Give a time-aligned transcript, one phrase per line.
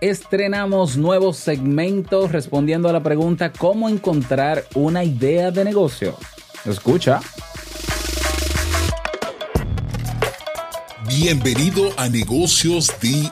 [0.00, 6.16] estrenamos nuevos segmentos respondiendo a la pregunta ¿Cómo encontrar una idea de negocio?
[6.64, 7.20] Escucha.
[11.06, 13.30] Bienvenido a Negocios DIY.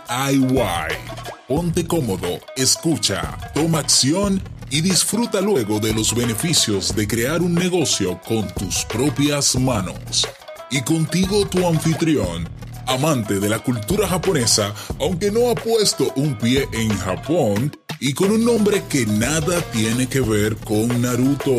[1.46, 8.20] Ponte cómodo, escucha, toma acción y disfruta luego de los beneficios de crear un negocio
[8.26, 10.28] con tus propias manos.
[10.70, 12.46] Y contigo tu anfitrión,
[12.88, 18.30] amante de la cultura japonesa, aunque no ha puesto un pie en Japón, y con
[18.30, 21.54] un nombre que nada tiene que ver con Naruto,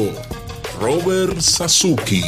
[0.82, 2.24] Robert Sasuke.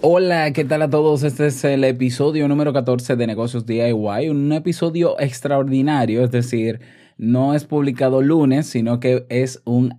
[0.00, 1.22] Hola, ¿qué tal a todos?
[1.22, 6.80] Este es el episodio número 14 de Negocios DIY, un episodio extraordinario, es decir,
[7.22, 9.94] no es publicado lunes, sino que es un,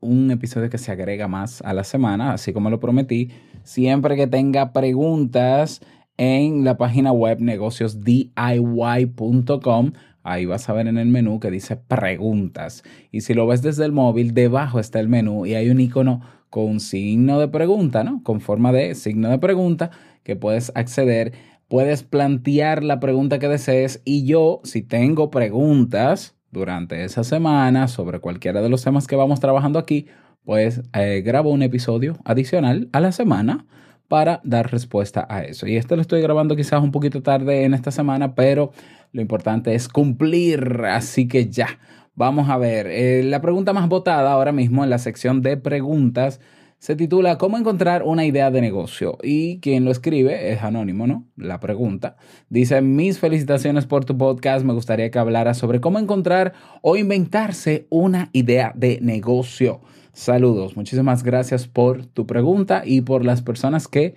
[0.00, 3.30] un episodio que se agrega más a la semana, así como lo prometí.
[3.62, 5.80] Siempre que tenga preguntas
[6.18, 12.84] en la página web negociosdiy.com, ahí vas a ver en el menú que dice preguntas.
[13.10, 16.20] Y si lo ves desde el móvil, debajo está el menú y hay un icono
[16.50, 18.22] con signo de pregunta, ¿no?
[18.22, 19.92] Con forma de signo de pregunta
[20.24, 21.32] que puedes acceder,
[21.68, 28.20] puedes plantear la pregunta que desees y yo, si tengo preguntas durante esa semana sobre
[28.20, 30.06] cualquiera de los temas que vamos trabajando aquí,
[30.44, 33.66] pues eh, grabo un episodio adicional a la semana
[34.08, 35.66] para dar respuesta a eso.
[35.66, 38.72] Y esto lo estoy grabando quizás un poquito tarde en esta semana, pero
[39.12, 41.78] lo importante es cumplir, así que ya.
[42.14, 46.40] Vamos a ver, eh, la pregunta más votada ahora mismo en la sección de preguntas
[46.80, 49.18] se titula ¿Cómo encontrar una idea de negocio?
[49.22, 51.26] Y quien lo escribe es anónimo, ¿no?
[51.36, 52.16] La pregunta.
[52.48, 54.64] Dice, mis felicitaciones por tu podcast.
[54.64, 59.82] Me gustaría que hablara sobre cómo encontrar o inventarse una idea de negocio.
[60.14, 60.74] Saludos.
[60.74, 64.14] Muchísimas gracias por tu pregunta y por las personas que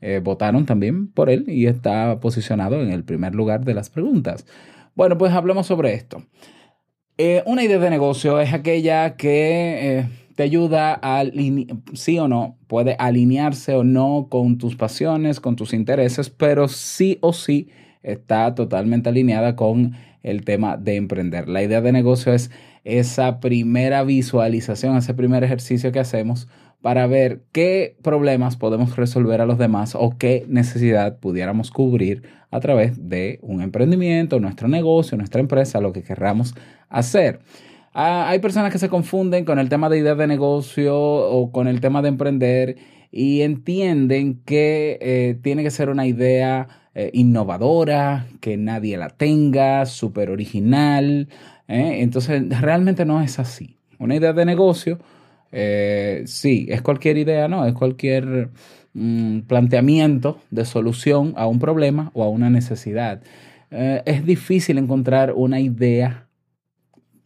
[0.00, 4.46] eh, votaron también por él y está posicionado en el primer lugar de las preguntas.
[4.94, 6.22] Bueno, pues hablemos sobre esto.
[7.18, 11.24] Eh, una idea de negocio es aquella que eh, te ayuda a,
[11.92, 17.18] sí o no, puede alinearse o no con tus pasiones, con tus intereses, pero sí
[17.20, 17.68] o sí
[18.02, 19.92] está totalmente alineada con
[20.22, 21.48] el tema de emprender.
[21.48, 22.50] La idea de negocio es
[22.84, 26.48] esa primera visualización, ese primer ejercicio que hacemos
[26.82, 32.60] para ver qué problemas podemos resolver a los demás o qué necesidad pudiéramos cubrir a
[32.60, 36.54] través de un emprendimiento, nuestro negocio, nuestra empresa, lo que querramos
[36.90, 37.40] hacer.
[37.96, 41.68] Ah, hay personas que se confunden con el tema de ideas de negocio o con
[41.68, 42.76] el tema de emprender
[43.12, 46.66] y entienden que eh, tiene que ser una idea
[46.96, 51.28] eh, innovadora, que nadie la tenga, súper original.
[51.68, 51.98] ¿eh?
[52.00, 53.76] Entonces, realmente no es así.
[54.00, 54.98] Una idea de negocio
[56.24, 57.64] sí, es cualquier idea, ¿no?
[57.64, 58.50] Es cualquier
[58.92, 63.22] mm, planteamiento de solución a un problema o a una necesidad.
[63.70, 66.23] Es difícil encontrar una idea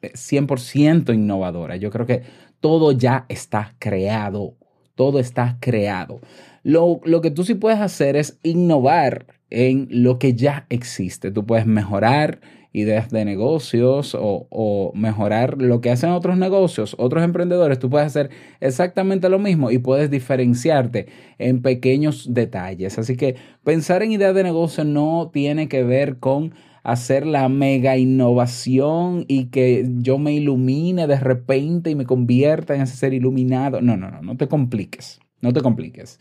[0.02, 1.76] 100% innovadora.
[1.76, 2.22] Yo creo que
[2.60, 4.54] todo ya está creado.
[4.94, 6.20] Todo está creado.
[6.62, 11.30] Lo, lo que tú sí puedes hacer es innovar en lo que ya existe.
[11.30, 12.40] Tú puedes mejorar
[12.72, 18.30] ideas de negocios o, mejorar lo que hacen otros negocios, otros emprendedores, tú puedes hacer
[18.60, 21.06] exactamente lo mismo y puedes diferenciarte
[21.38, 22.98] en pequeños detalles.
[22.98, 27.96] Así que pensar en ideas de negocio no tiene que ver con hacer la mega
[27.96, 33.80] innovación y que yo me ilumine de repente y me convierta en ese ser iluminado.
[33.80, 36.18] No, no, no, no te compliques, no te compliques.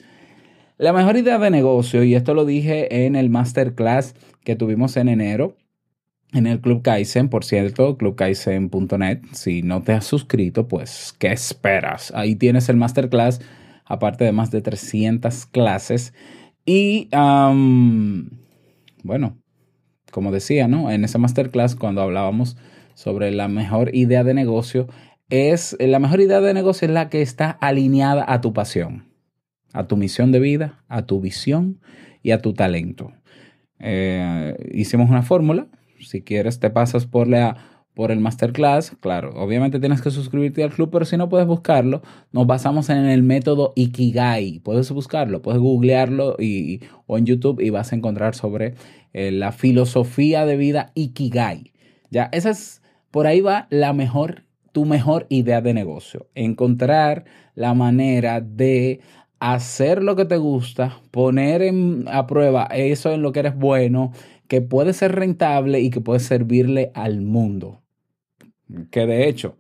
[0.78, 4.14] La mejor idea de negocio, y esto lo dije en el masterclass
[4.44, 5.58] que tuvimos en enero,
[6.34, 9.22] en el Club Kaizen, por cierto, clubkaizen.net.
[9.32, 12.12] Si no te has suscrito, pues, ¿qué esperas?
[12.14, 13.42] Ahí tienes el masterclass,
[13.86, 16.14] aparte de más de 300 clases.
[16.66, 17.10] Y,
[19.04, 19.38] bueno,
[20.18, 20.90] como decía, ¿no?
[20.90, 22.58] En ese masterclass, cuando hablábamos
[22.96, 24.88] sobre la mejor idea de negocio,
[25.30, 29.14] es la mejor idea de negocio es la que está alineada a tu pasión,
[29.74, 31.82] a tu misión de vida, a tu visión
[32.24, 33.12] y a tu talento.
[33.78, 35.68] Eh, hicimos una fórmula
[36.00, 40.70] si quieres, te pasas por la por el masterclass, claro, obviamente tienes que suscribirte al
[40.70, 44.60] club, pero si no puedes buscarlo, nos basamos en el método Ikigai.
[44.60, 48.76] Puedes buscarlo, puedes googlearlo y, o en YouTube y vas a encontrar sobre
[49.14, 51.74] eh, la filosofía de vida Ikigai.
[52.12, 56.28] Ya, esa es, por ahí va la mejor, tu mejor idea de negocio.
[56.36, 59.00] Encontrar la manera de
[59.40, 64.12] hacer lo que te gusta, poner en, a prueba eso en lo que eres bueno,
[64.48, 67.82] que puede ser rentable y que puede servirle al mundo.
[68.92, 69.56] Que de hecho,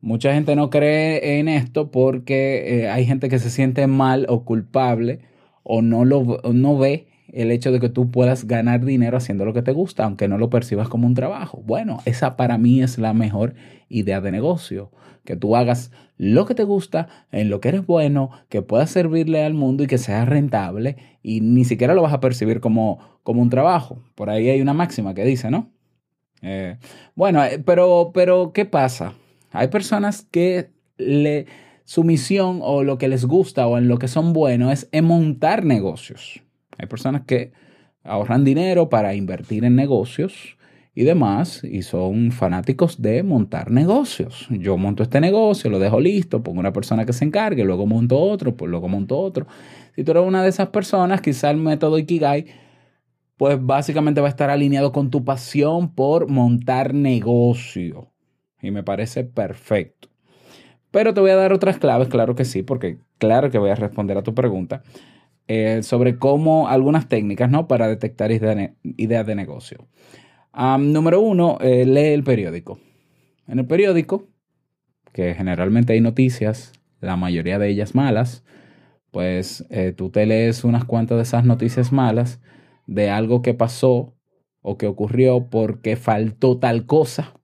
[0.00, 4.44] mucha gente no cree en esto porque eh, hay gente que se siente mal o
[4.44, 5.20] culpable
[5.62, 9.52] o no, lo, no ve el hecho de que tú puedas ganar dinero haciendo lo
[9.52, 11.62] que te gusta, aunque no lo percibas como un trabajo.
[11.64, 13.54] Bueno, esa para mí es la mejor
[13.88, 14.90] idea de negocio,
[15.24, 19.44] que tú hagas lo que te gusta, en lo que eres bueno, que puedas servirle
[19.44, 23.42] al mundo y que sea rentable y ni siquiera lo vas a percibir como, como
[23.42, 24.02] un trabajo.
[24.14, 25.70] Por ahí hay una máxima que dice, ¿no?
[26.42, 26.76] Eh,
[27.14, 29.14] bueno, eh, pero, pero ¿qué pasa?
[29.52, 31.46] Hay personas que le,
[31.84, 35.64] su misión o lo que les gusta o en lo que son buenos es montar
[35.64, 36.42] negocios.
[36.78, 37.52] Hay personas que
[38.04, 40.56] ahorran dinero para invertir en negocios
[40.94, 44.46] y demás y son fanáticos de montar negocios.
[44.50, 48.18] Yo monto este negocio, lo dejo listo, pongo una persona que se encargue, luego monto
[48.18, 49.46] otro, pues luego monto otro.
[49.94, 52.46] Si tú eres una de esas personas, quizá el método Ikigai
[53.40, 58.12] pues básicamente va a estar alineado con tu pasión por montar negocio.
[58.60, 60.10] Y me parece perfecto.
[60.90, 63.76] Pero te voy a dar otras claves, claro que sí, porque claro que voy a
[63.76, 64.82] responder a tu pregunta
[65.48, 67.66] eh, sobre cómo algunas técnicas, ¿no?
[67.66, 69.88] Para detectar ideas de negocio.
[70.78, 72.78] número uno, eh, lee el periódico.
[73.48, 74.28] En el periódico,
[75.14, 78.44] que generalmente hay noticias, la mayoría de ellas malas,
[79.10, 82.38] pues eh, tú te lees unas cuantas de esas noticias malas
[82.90, 84.14] de algo que pasó
[84.62, 87.34] o que ocurrió porque faltó tal cosa.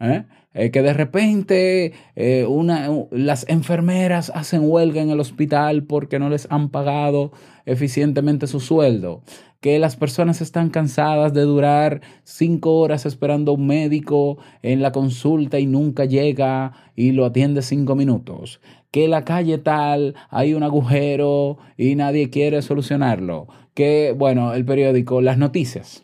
[0.00, 0.24] ¿eh?
[0.54, 6.30] Eh, que de repente eh, una, las enfermeras hacen huelga en el hospital porque no
[6.30, 7.32] les han pagado
[7.66, 9.22] eficientemente su sueldo,
[9.60, 14.92] que las personas están cansadas de durar cinco horas esperando a un médico en la
[14.92, 18.60] consulta y nunca llega y lo atiende cinco minutos,
[18.96, 25.20] que la calle tal hay un agujero y nadie quiere solucionarlo, que bueno, el periódico,
[25.20, 26.02] las noticias,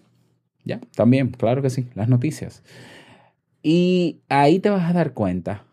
[0.63, 2.63] ya, también, claro que sí, las noticias.
[3.63, 5.65] Y ahí te vas a dar cuenta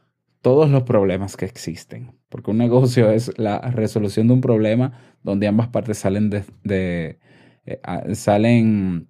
[0.42, 5.48] todos los problemas que existen, porque un negocio es la resolución de un problema donde
[5.48, 7.20] ambas partes salen de,
[7.66, 7.82] eh,
[8.14, 9.10] salen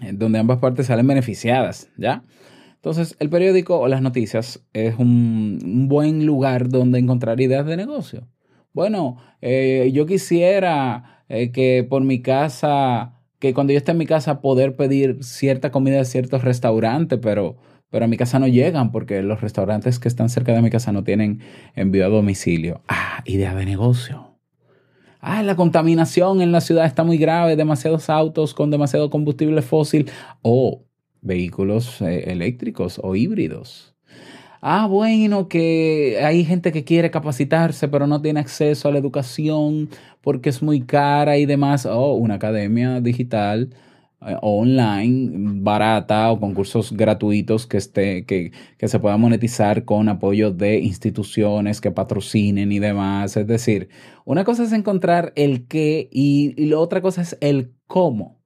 [0.00, 2.22] eh, donde ambas partes salen beneficiadas, ¿ya?
[2.80, 8.28] Entonces, el periódico o las noticias es un, buen lugar donde encontrar ideas de negocio.
[8.72, 14.40] Bueno, eh, yo quisiera que por mi casa, que cuando yo esté en mi casa
[14.40, 17.56] poder pedir cierta comida de ciertos restaurantes, pero
[17.90, 20.92] pero a mi casa no llegan porque los restaurantes que están cerca de mi casa
[20.92, 21.40] no tienen
[21.74, 22.82] envío a domicilio.
[22.88, 24.38] Ah, idea de negocio.
[25.20, 30.08] Ah, la contaminación en la ciudad está muy grave, demasiados autos con demasiado combustible fósil
[30.40, 30.86] o
[31.22, 33.94] vehículos eh, eléctricos o híbridos.
[34.62, 39.88] Ah, bueno, que hay gente que quiere capacitarse pero no tiene acceso a la educación
[40.20, 41.86] porque es muy cara y demás.
[41.86, 43.74] Oh, una academia digital
[44.20, 45.30] eh, online
[45.62, 51.80] barata o concursos gratuitos que, esté, que, que se puedan monetizar con apoyo de instituciones
[51.80, 53.36] que patrocinen y demás.
[53.38, 53.88] Es decir,
[54.26, 58.39] una cosa es encontrar el qué y, y la otra cosa es el cómo.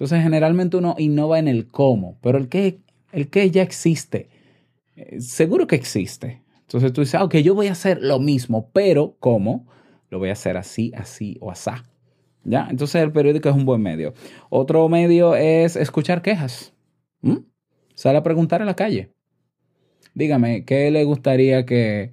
[0.00, 2.80] Entonces, generalmente uno innova en el cómo, pero el qué,
[3.12, 4.30] el ya existe.
[4.96, 6.40] Eh, seguro que existe.
[6.62, 9.66] Entonces tú dices, ah, ok, yo voy a hacer lo mismo, pero ¿cómo?
[10.08, 11.84] Lo voy a hacer así, así o asá.
[12.44, 12.66] ¿Ya?
[12.70, 14.14] Entonces el periódico es un buen medio.
[14.48, 16.72] Otro medio es escuchar quejas.
[17.94, 19.12] Sale a preguntar en la calle.
[20.14, 22.12] Dígame, ¿qué le gustaría que,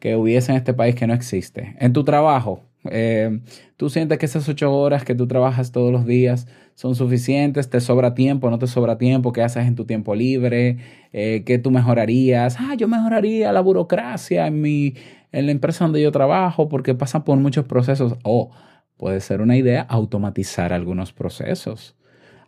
[0.00, 1.76] que hubiese en este país que no existe?
[1.78, 3.40] En tu trabajo, eh,
[3.76, 7.70] ¿tú sientes que esas ocho horas que tú trabajas todos los días son suficientes?
[7.70, 8.50] ¿Te sobra tiempo?
[8.50, 9.32] ¿No te sobra tiempo?
[9.32, 10.78] ¿Qué haces en tu tiempo libre?
[11.12, 12.56] Eh, ¿Qué tú mejorarías?
[12.58, 14.94] Ah, yo mejoraría la burocracia en, mi,
[15.32, 18.14] en la empresa donde yo trabajo porque pasan por muchos procesos.
[18.22, 18.50] Oh,
[18.98, 21.94] Puede ser una idea automatizar algunos procesos.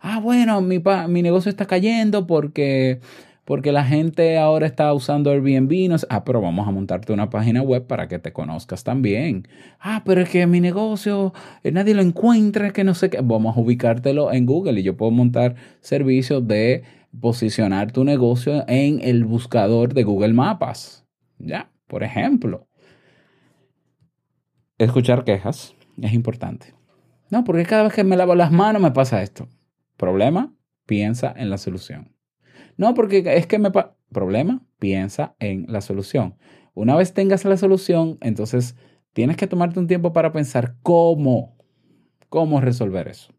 [0.01, 2.99] Ah, bueno, mi, mi negocio está cayendo porque,
[3.45, 5.89] porque la gente ahora está usando Airbnb.
[5.89, 9.47] No ah, pero vamos a montarte una página web para que te conozcas también.
[9.79, 11.33] Ah, pero es que mi negocio
[11.63, 13.19] eh, nadie lo encuentra, que no sé qué.
[13.21, 16.83] Vamos a ubicártelo en Google y yo puedo montar servicios de
[17.19, 21.05] posicionar tu negocio en el buscador de Google Mapas.
[21.39, 22.67] Ya, por ejemplo.
[24.77, 26.73] Escuchar quejas es importante.
[27.29, 29.47] No, porque cada vez que me lavo las manos me pasa esto.
[29.97, 30.53] Problema,
[30.85, 32.15] piensa en la solución.
[32.77, 33.71] No, porque es que me.
[34.11, 36.35] Problema, piensa en la solución.
[36.73, 38.75] Una vez tengas la solución, entonces
[39.13, 41.55] tienes que tomarte un tiempo para pensar cómo,
[42.27, 43.33] cómo resolver eso.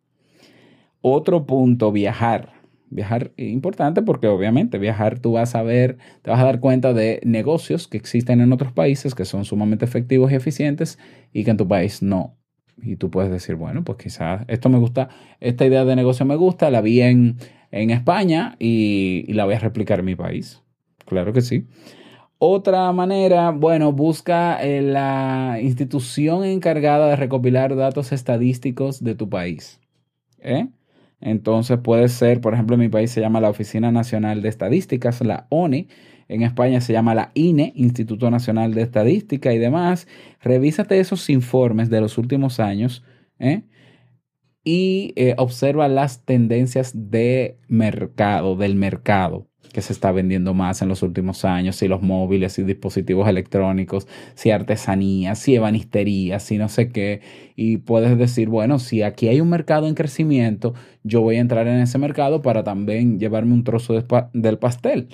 [1.03, 2.55] Otro punto, viajar.
[2.89, 6.93] Viajar es importante porque obviamente viajar tú vas a ver, te vas a dar cuenta
[6.93, 10.99] de negocios que existen en otros países que son sumamente efectivos y eficientes
[11.33, 12.37] y que en tu país no
[12.81, 15.09] y tú puedes decir, bueno, pues quizás esto me gusta,
[15.41, 17.37] esta idea de negocio me gusta, la vi en,
[17.71, 20.63] España y, la voy a replicar en mi país.
[21.07, 21.67] Claro que sí.
[22.39, 29.81] Otra manera, bueno, busca eh, la institución encargada de recopilar datos estadísticos de tu país.
[30.41, 30.69] ¿eh?
[31.21, 35.21] Entonces puede ser, por ejemplo, en mi país se llama la Oficina Nacional de Estadísticas,
[35.21, 35.87] la ONE.
[36.33, 40.09] En España se llama la INE, Instituto Nacional de Estadística y demás.
[40.41, 43.05] Revísate esos informes de los últimos años
[43.39, 43.65] ¿eh?
[44.65, 51.03] y observa las tendencias de mercado, del mercado que se está vendiendo más en los
[51.03, 56.91] últimos años, si los móviles, si dispositivos electrónicos, si artesanía, si ebanistería, si no sé
[56.91, 57.21] qué.
[57.57, 61.67] Y puedes decir, bueno, si aquí hay un mercado en crecimiento, yo voy a entrar
[61.67, 63.95] en ese mercado para también llevarme un trozo
[64.33, 65.09] del pastel.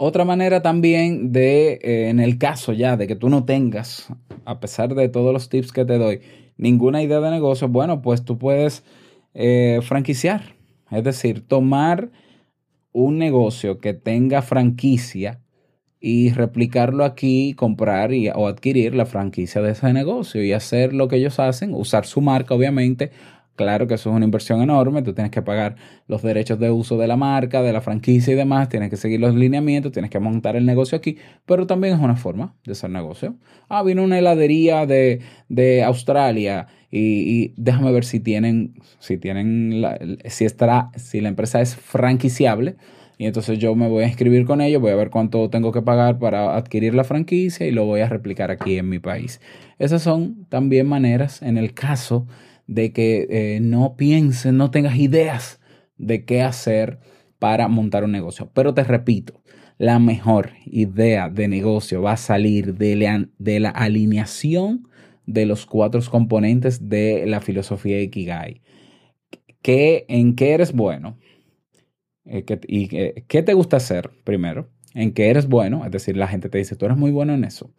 [0.00, 4.06] Otra manera también de, eh, en el caso ya de que tú no tengas,
[4.44, 6.20] a pesar de todos los tips que te doy,
[6.56, 8.84] ninguna idea de negocio, bueno, pues tú puedes
[9.34, 10.54] eh, franquiciar.
[10.92, 12.12] Es decir, tomar
[12.92, 15.40] un negocio que tenga franquicia
[15.98, 21.08] y replicarlo aquí, comprar y, o adquirir la franquicia de ese negocio y hacer lo
[21.08, 23.10] que ellos hacen, usar su marca, obviamente.
[23.58, 25.74] Claro que eso es una inversión enorme, tú tienes que pagar
[26.06, 29.18] los derechos de uso de la marca, de la franquicia y demás, tienes que seguir
[29.18, 32.88] los lineamientos, tienes que montar el negocio aquí, pero también es una forma de hacer
[32.90, 33.34] negocio.
[33.68, 39.84] Ah, vino una heladería de, de Australia y, déjame ver si tienen, si tienen,
[40.26, 42.76] si, estará, si la empresa es franquiciable.
[43.18, 45.82] Y entonces yo me voy a inscribir con ellos, voy a ver cuánto tengo que
[45.82, 49.40] pagar para adquirir la franquicia y lo voy a replicar aquí en mi país.
[49.80, 52.28] Esas son también maneras en el caso
[52.68, 55.58] de que eh, no pienses, no tengas ideas
[55.96, 57.00] de qué hacer
[57.40, 58.50] para montar un negocio.
[58.54, 59.42] Pero te repito,
[59.78, 62.94] la mejor idea de negocio va a salir de
[63.60, 64.86] la, alineación
[65.26, 68.60] de los cuatro componentes de la filosofía Ikigai.
[69.62, 71.18] ¿Qué, ¿En qué eres bueno?
[72.26, 74.68] Eh, ¿Y qué te gusta hacer primero?
[74.94, 75.84] ¿En qué eres bueno?
[75.86, 77.72] Es decir, la gente te dice, tú eres muy bueno en eso.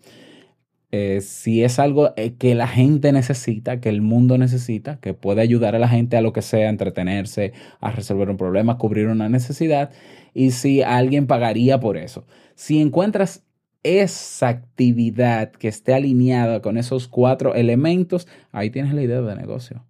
[0.91, 5.41] Eh, si es algo eh, que la gente necesita, que el mundo necesita, que puede
[5.41, 9.07] ayudar a la gente a lo que sea, a entretenerse, a resolver un problema, cubrir
[9.07, 9.91] una necesidad,
[10.33, 12.25] y si alguien pagaría por eso.
[12.55, 13.43] Si encuentras
[13.83, 19.85] esa actividad que esté alineada con esos cuatro elementos, ahí tienes la idea de negocio.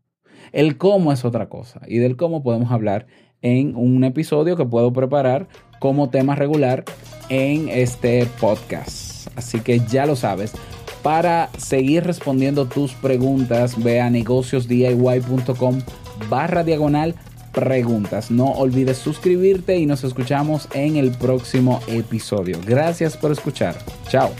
[0.52, 3.08] El cómo es otra cosa y del cómo podemos hablar
[3.42, 5.48] en un episodio que puedo preparar
[5.80, 6.84] como tema regular
[7.30, 9.28] en este podcast.
[9.38, 10.54] Así que ya lo sabes.
[11.04, 15.80] Para seguir respondiendo tus preguntas, ve a negociosdiy.com
[16.30, 17.16] barra diagonal
[17.54, 18.32] preguntas.
[18.32, 22.60] No olvides suscribirte y nos escuchamos en el próximo episodio.
[22.66, 23.76] Gracias por escuchar.
[24.10, 24.32] Chao.